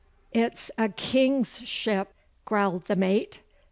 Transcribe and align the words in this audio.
'It's 0.31 0.71
a 0.79 0.89
King's 0.89 1.59
ship,' 1.59 2.15
growled 2.43 2.85
the 2.87 2.95
mate. 2.95 3.41